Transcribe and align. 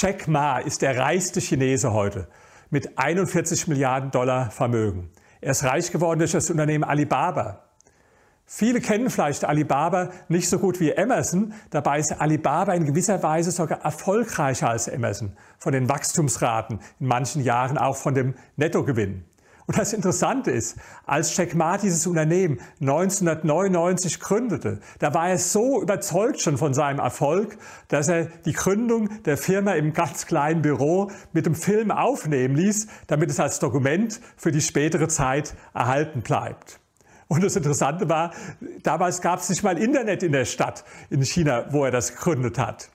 Jack 0.00 0.28
Ma 0.28 0.58
ist 0.58 0.82
der 0.82 0.96
reichste 0.96 1.40
Chinese 1.40 1.92
heute 1.92 2.28
mit 2.70 2.96
41 3.00 3.66
Milliarden 3.66 4.12
Dollar 4.12 4.48
Vermögen. 4.52 5.10
Er 5.40 5.50
ist 5.50 5.64
reich 5.64 5.90
geworden 5.90 6.20
durch 6.20 6.30
das 6.30 6.48
Unternehmen 6.50 6.84
Alibaba. 6.84 7.64
Viele 8.46 8.80
kennen 8.80 9.10
vielleicht 9.10 9.44
Alibaba 9.44 10.10
nicht 10.28 10.48
so 10.48 10.60
gut 10.60 10.78
wie 10.78 10.92
Emerson. 10.92 11.52
Dabei 11.70 11.98
ist 11.98 12.12
Alibaba 12.12 12.74
in 12.74 12.84
gewisser 12.84 13.20
Weise 13.24 13.50
sogar 13.50 13.80
erfolgreicher 13.80 14.70
als 14.70 14.86
Emerson. 14.86 15.32
Von 15.58 15.72
den 15.72 15.88
Wachstumsraten, 15.88 16.78
in 17.00 17.06
manchen 17.08 17.42
Jahren 17.42 17.76
auch 17.76 17.96
von 17.96 18.14
dem 18.14 18.36
Nettogewinn. 18.54 19.24
Und 19.68 19.76
das 19.76 19.92
Interessante 19.92 20.50
ist, 20.50 20.78
als 21.04 21.36
Jack 21.36 21.54
Ma 21.54 21.76
dieses 21.76 22.06
Unternehmen 22.06 22.58
1999 22.80 24.18
gründete, 24.18 24.80
da 24.98 25.12
war 25.12 25.28
er 25.28 25.36
so 25.36 25.82
überzeugt 25.82 26.40
schon 26.40 26.56
von 26.56 26.72
seinem 26.72 27.00
Erfolg, 27.00 27.58
dass 27.88 28.08
er 28.08 28.24
die 28.46 28.54
Gründung 28.54 29.22
der 29.24 29.36
Firma 29.36 29.74
im 29.74 29.92
ganz 29.92 30.24
kleinen 30.24 30.62
Büro 30.62 31.10
mit 31.34 31.44
dem 31.44 31.54
Film 31.54 31.90
aufnehmen 31.90 32.56
ließ, 32.56 32.86
damit 33.08 33.28
es 33.28 33.40
als 33.40 33.58
Dokument 33.58 34.22
für 34.38 34.52
die 34.52 34.62
spätere 34.62 35.06
Zeit 35.08 35.54
erhalten 35.74 36.22
bleibt. 36.22 36.80
Und 37.26 37.44
das 37.44 37.54
Interessante 37.54 38.08
war, 38.08 38.32
damals 38.82 39.20
gab 39.20 39.40
es 39.40 39.50
nicht 39.50 39.62
mal 39.62 39.76
Internet 39.76 40.22
in 40.22 40.32
der 40.32 40.46
Stadt 40.46 40.82
in 41.10 41.22
China, 41.22 41.66
wo 41.72 41.84
er 41.84 41.90
das 41.90 42.14
gegründet 42.14 42.58
hat. 42.58 42.88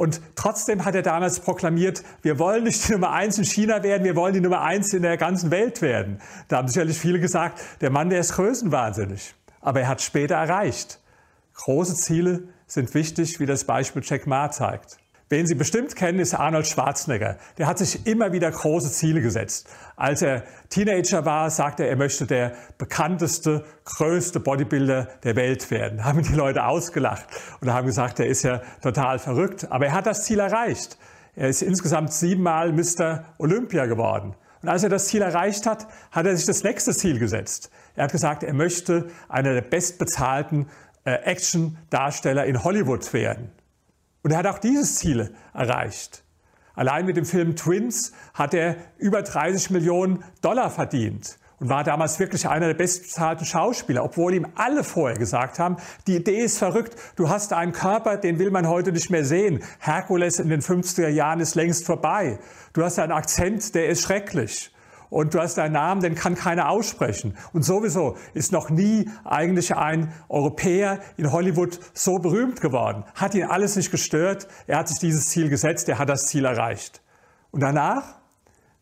Und 0.00 0.22
trotzdem 0.34 0.86
hat 0.86 0.94
er 0.94 1.02
damals 1.02 1.40
proklamiert, 1.40 2.02
wir 2.22 2.38
wollen 2.38 2.64
nicht 2.64 2.88
die 2.88 2.92
Nummer 2.92 3.10
eins 3.10 3.36
in 3.36 3.44
China 3.44 3.82
werden, 3.82 4.02
wir 4.02 4.16
wollen 4.16 4.32
die 4.32 4.40
Nummer 4.40 4.62
eins 4.62 4.94
in 4.94 5.02
der 5.02 5.18
ganzen 5.18 5.50
Welt 5.50 5.82
werden. 5.82 6.22
Da 6.48 6.56
haben 6.56 6.68
sicherlich 6.68 6.98
viele 6.98 7.20
gesagt, 7.20 7.60
der 7.82 7.90
Mann, 7.90 8.08
der 8.08 8.20
ist 8.20 8.32
größenwahnsinnig. 8.32 9.34
Aber 9.60 9.82
er 9.82 9.88
hat 9.88 10.00
später 10.00 10.36
erreicht. 10.36 11.00
Große 11.52 11.96
Ziele 11.96 12.44
sind 12.66 12.94
wichtig, 12.94 13.40
wie 13.40 13.44
das 13.44 13.64
Beispiel 13.64 14.00
Jack 14.02 14.26
Ma 14.26 14.50
zeigt. 14.50 14.99
Wen 15.32 15.46
Sie 15.46 15.54
bestimmt 15.54 15.94
kennen, 15.94 16.18
ist 16.18 16.34
Arnold 16.34 16.66
Schwarzenegger. 16.66 17.36
Der 17.56 17.68
hat 17.68 17.78
sich 17.78 18.04
immer 18.04 18.32
wieder 18.32 18.50
große 18.50 18.90
Ziele 18.90 19.20
gesetzt. 19.20 19.70
Als 19.94 20.22
er 20.22 20.42
Teenager 20.70 21.24
war, 21.24 21.50
sagte 21.50 21.84
er, 21.84 21.90
er 21.90 21.96
möchte 21.96 22.26
der 22.26 22.54
bekannteste, 22.78 23.64
größte 23.84 24.40
Bodybuilder 24.40 25.06
der 25.22 25.36
Welt 25.36 25.70
werden. 25.70 25.98
Da 25.98 26.04
haben 26.06 26.22
die 26.22 26.34
Leute 26.34 26.64
ausgelacht 26.64 27.26
und 27.60 27.72
haben 27.72 27.86
gesagt, 27.86 28.18
er 28.18 28.26
ist 28.26 28.42
ja 28.42 28.60
total 28.82 29.20
verrückt. 29.20 29.68
Aber 29.70 29.86
er 29.86 29.92
hat 29.92 30.06
das 30.06 30.24
Ziel 30.24 30.40
erreicht. 30.40 30.98
Er 31.36 31.48
ist 31.48 31.62
insgesamt 31.62 32.12
siebenmal 32.12 32.72
Mr. 32.72 33.22
Olympia 33.38 33.86
geworden. 33.86 34.34
Und 34.62 34.68
als 34.68 34.82
er 34.82 34.88
das 34.88 35.06
Ziel 35.06 35.22
erreicht 35.22 35.64
hat, 35.64 35.86
hat 36.10 36.26
er 36.26 36.36
sich 36.36 36.46
das 36.46 36.64
nächste 36.64 36.92
Ziel 36.92 37.20
gesetzt. 37.20 37.70
Er 37.94 38.02
hat 38.02 38.12
gesagt, 38.12 38.42
er 38.42 38.52
möchte 38.52 39.06
einer 39.28 39.54
der 39.54 39.62
bestbezahlten 39.62 40.66
äh, 41.04 41.12
Action-Darsteller 41.12 42.46
in 42.46 42.64
Hollywood 42.64 43.12
werden. 43.12 43.52
Und 44.22 44.30
er 44.32 44.38
hat 44.38 44.46
auch 44.46 44.58
dieses 44.58 44.96
Ziel 44.96 45.34
erreicht. 45.54 46.24
Allein 46.74 47.06
mit 47.06 47.16
dem 47.16 47.24
Film 47.24 47.56
Twins 47.56 48.12
hat 48.34 48.54
er 48.54 48.76
über 48.98 49.22
30 49.22 49.70
Millionen 49.70 50.24
Dollar 50.40 50.70
verdient 50.70 51.38
und 51.58 51.68
war 51.68 51.84
damals 51.84 52.18
wirklich 52.18 52.48
einer 52.48 52.68
der 52.68 52.74
bestbezahlten 52.74 53.44
Schauspieler, 53.44 54.02
obwohl 54.04 54.34
ihm 54.34 54.46
alle 54.54 54.82
vorher 54.82 55.18
gesagt 55.18 55.58
haben, 55.58 55.76
die 56.06 56.16
Idee 56.16 56.42
ist 56.42 56.58
verrückt, 56.58 56.96
du 57.16 57.28
hast 57.28 57.52
einen 57.52 57.72
Körper, 57.72 58.16
den 58.16 58.38
will 58.38 58.50
man 58.50 58.66
heute 58.66 58.92
nicht 58.92 59.10
mehr 59.10 59.24
sehen. 59.24 59.62
Herkules 59.78 60.38
in 60.38 60.48
den 60.48 60.62
50er 60.62 61.08
Jahren 61.08 61.40
ist 61.40 61.54
längst 61.54 61.84
vorbei. 61.84 62.38
Du 62.72 62.82
hast 62.82 62.98
einen 62.98 63.12
Akzent, 63.12 63.74
der 63.74 63.88
ist 63.88 64.02
schrecklich 64.02 64.70
und 65.10 65.34
du 65.34 65.40
hast 65.40 65.58
einen 65.58 65.74
Namen, 65.74 66.00
den 66.00 66.14
kann 66.14 66.36
keiner 66.36 66.70
aussprechen. 66.70 67.36
Und 67.52 67.64
sowieso 67.64 68.16
ist 68.32 68.52
noch 68.52 68.70
nie 68.70 69.10
eigentlich 69.24 69.76
ein 69.76 70.12
Europäer 70.28 71.00
in 71.16 71.32
Hollywood 71.32 71.78
so 71.92 72.18
berühmt 72.18 72.60
geworden. 72.60 73.04
Hat 73.14 73.34
ihn 73.34 73.44
alles 73.44 73.76
nicht 73.76 73.90
gestört. 73.90 74.48
Er 74.66 74.78
hat 74.78 74.88
sich 74.88 74.98
dieses 74.98 75.26
Ziel 75.26 75.48
gesetzt, 75.48 75.88
er 75.88 75.98
hat 75.98 76.08
das 76.08 76.26
Ziel 76.26 76.44
erreicht. 76.44 77.02
Und 77.50 77.60
danach 77.60 78.20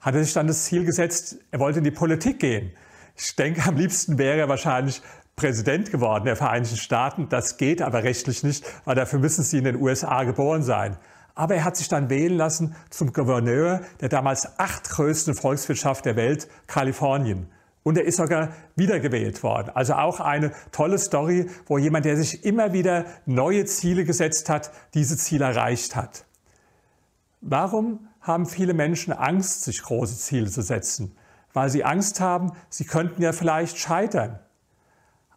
hat 0.00 0.14
er 0.14 0.22
sich 0.22 0.34
dann 0.34 0.46
das 0.46 0.64
Ziel 0.64 0.84
gesetzt, 0.84 1.38
er 1.50 1.58
wollte 1.58 1.78
in 1.78 1.84
die 1.84 1.90
Politik 1.90 2.38
gehen. 2.38 2.72
Ich 3.16 3.34
denke, 3.34 3.62
am 3.66 3.76
liebsten 3.76 4.18
wäre 4.18 4.38
er 4.38 4.48
wahrscheinlich 4.48 5.02
Präsident 5.34 5.90
geworden 5.90 6.24
der 6.24 6.36
Vereinigten 6.36 6.76
Staaten. 6.76 7.28
Das 7.28 7.56
geht 7.56 7.80
aber 7.80 8.02
rechtlich 8.02 8.42
nicht, 8.42 8.64
weil 8.84 8.96
dafür 8.96 9.18
müssen 9.18 9.42
sie 9.42 9.58
in 9.58 9.64
den 9.64 9.76
USA 9.76 10.24
geboren 10.24 10.62
sein. 10.62 10.98
Aber 11.38 11.54
er 11.54 11.64
hat 11.64 11.76
sich 11.76 11.88
dann 11.88 12.10
wählen 12.10 12.36
lassen 12.36 12.74
zum 12.90 13.12
Gouverneur 13.12 13.82
der 14.00 14.08
damals 14.08 14.58
achtgrößten 14.58 15.36
Volkswirtschaft 15.36 16.04
der 16.04 16.16
Welt, 16.16 16.48
Kalifornien. 16.66 17.48
Und 17.84 17.96
er 17.96 18.04
ist 18.04 18.16
sogar 18.16 18.48
wiedergewählt 18.74 19.44
worden. 19.44 19.70
Also 19.72 19.94
auch 19.94 20.18
eine 20.18 20.50
tolle 20.72 20.98
Story, 20.98 21.48
wo 21.66 21.78
jemand, 21.78 22.06
der 22.06 22.16
sich 22.16 22.44
immer 22.44 22.72
wieder 22.72 23.04
neue 23.24 23.66
Ziele 23.66 24.04
gesetzt 24.04 24.48
hat, 24.48 24.72
diese 24.94 25.16
Ziele 25.16 25.44
erreicht 25.44 25.94
hat. 25.94 26.24
Warum 27.40 28.08
haben 28.20 28.46
viele 28.46 28.74
Menschen 28.74 29.12
Angst, 29.12 29.62
sich 29.62 29.80
große 29.80 30.18
Ziele 30.18 30.50
zu 30.50 30.62
setzen? 30.62 31.16
Weil 31.52 31.70
sie 31.70 31.84
Angst 31.84 32.18
haben, 32.18 32.50
sie 32.68 32.84
könnten 32.84 33.22
ja 33.22 33.32
vielleicht 33.32 33.78
scheitern. 33.78 34.40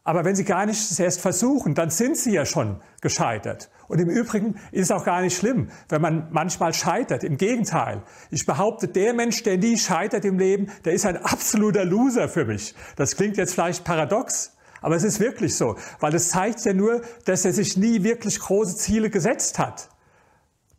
Aber 0.04 0.26
wenn 0.26 0.36
sie 0.36 0.46
gar 0.46 0.66
nicht 0.66 1.00
erst 1.00 1.22
versuchen, 1.22 1.76
dann 1.76 1.92
sind 1.92 2.18
sie 2.18 2.34
ja 2.34 2.46
schon 2.46 2.82
gescheitert. 3.02 3.70
Und 3.88 4.00
im 4.00 4.10
Übrigen 4.10 4.56
ist 4.72 4.86
es 4.86 4.92
auch 4.92 5.06
gar 5.06 5.22
nicht 5.22 5.38
schlimm, 5.38 5.70
wenn 5.90 6.02
man 6.02 6.28
manchmal 6.32 6.74
scheitert. 6.74 7.24
Im 7.24 7.38
Gegenteil. 7.38 8.02
Ich 8.32 8.48
behaupte, 8.48 8.88
der 8.88 9.14
Mensch, 9.14 9.44
der 9.44 9.58
nie 9.58 9.78
scheitert 9.78 10.26
im 10.26 10.40
Leben, 10.40 10.72
der 10.86 10.94
ist 10.94 11.06
ein 11.06 11.18
absoluter 11.18 11.86
Loser 11.86 12.30
für 12.30 12.46
mich. 12.46 12.74
Das 12.96 13.16
klingt 13.16 13.38
jetzt 13.38 13.54
vielleicht 13.54 13.84
paradox, 13.84 14.58
aber 14.82 14.96
es 14.96 15.04
ist 15.04 15.20
wirklich 15.20 15.56
so. 15.56 15.76
Weil 16.00 16.16
es 16.16 16.30
zeigt 16.30 16.66
ja 16.66 16.74
nur, 16.74 17.02
dass 17.26 17.46
er 17.46 17.54
sich 17.54 17.78
nie 17.78 18.02
wirklich 18.02 18.40
große 18.40 18.78
Ziele 18.78 19.12
gesetzt 19.12 19.60
hat. 19.60 19.91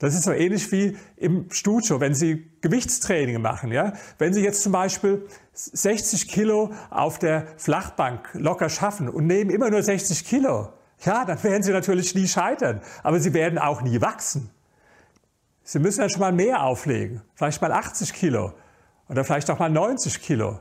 Das 0.02 0.14
ist 0.14 0.24
so 0.24 0.32
ähnlich 0.32 0.72
wie 0.72 0.96
im 1.16 1.48
Studio, 1.52 2.00
wenn 2.00 2.12
Sie 2.12 2.50
Gewichtstraining 2.60 3.40
machen. 3.40 3.70
Ja? 3.70 3.92
Wenn 4.18 4.34
Sie 4.34 4.42
jetzt 4.42 4.64
zum 4.64 4.72
Beispiel 4.72 5.28
60 5.52 6.26
Kilo 6.26 6.72
auf 6.90 7.20
der 7.20 7.46
Flachbank 7.56 8.28
locker 8.32 8.68
schaffen 8.68 9.08
und 9.08 9.28
nehmen 9.28 9.48
immer 9.48 9.70
nur 9.70 9.80
60 9.80 10.24
Kilo, 10.24 10.72
ja, 11.04 11.24
dann 11.24 11.40
werden 11.44 11.62
Sie 11.62 11.70
natürlich 11.70 12.16
nie 12.16 12.26
scheitern, 12.26 12.80
aber 13.04 13.20
Sie 13.20 13.32
werden 13.32 13.60
auch 13.60 13.82
nie 13.82 14.00
wachsen. 14.00 14.50
Sie 15.62 15.78
müssen 15.78 16.00
dann 16.00 16.10
schon 16.10 16.18
mal 16.18 16.32
mehr 16.32 16.64
auflegen, 16.64 17.22
vielleicht 17.36 17.62
mal 17.62 17.70
80 17.70 18.12
Kilo 18.12 18.54
oder 19.08 19.22
vielleicht 19.22 19.48
auch 19.52 19.60
mal 19.60 19.70
90 19.70 20.20
Kilo 20.20 20.58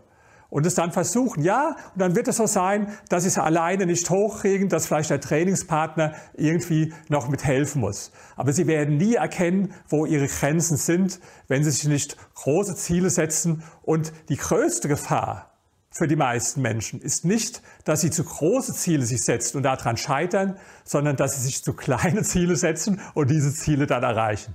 und 0.52 0.66
es 0.68 0.76
dann 0.76 0.92
versuchen. 0.92 1.44
Ja, 1.44 1.70
und 1.96 2.02
dann 2.02 2.16
wird 2.16 2.28
es 2.28 2.38
so 2.38 2.46
sein, 2.46 2.96
dass 3.10 3.24
sie 3.24 3.30
es 3.30 3.40
alleine 3.40 3.88
nicht 3.88 4.08
hochkriegen, 4.12 4.70
dass 4.70 4.86
vielleicht 4.86 5.10
der 5.10 5.22
Trainingspartner 5.22 6.14
irgendwie 6.36 6.94
noch 7.10 7.30
mithelfen 7.30 7.82
muss. 7.82 8.12
Aber 8.36 8.54
sie 8.54 8.68
werden 8.68 8.98
nie 8.98 9.16
erkennen, 9.16 9.74
wo 9.88 10.06
ihre 10.06 10.28
Grenzen 10.28 10.78
sind, 10.78 11.20
wenn 11.48 11.64
sie 11.64 11.72
sich 11.72 11.88
nicht 11.88 12.18
große 12.36 12.76
Ziele 12.76 13.10
setzen. 13.10 13.64
Und 13.82 14.14
die 14.30 14.36
größte 14.36 14.88
Gefahr 14.88 15.52
für 15.90 16.08
die 16.08 16.18
meisten 16.18 16.62
Menschen 16.62 17.02
ist 17.02 17.26
nicht, 17.26 17.62
dass 17.86 18.02
sie 18.02 18.12
zu 18.12 18.24
große 18.24 18.74
Ziele 18.74 19.06
sich 19.06 19.24
setzen 19.24 19.58
und 19.58 19.64
daran 19.64 19.98
scheitern, 19.98 20.58
sondern 20.84 21.16
dass 21.16 21.36
sie 21.36 21.42
sich 21.42 21.64
zu 21.64 21.74
kleine 21.74 22.24
Ziele 22.24 22.58
setzen 22.58 23.00
und 23.14 23.30
diese 23.30 23.54
Ziele 23.54 23.88
dann 23.88 24.04
erreichen. 24.04 24.54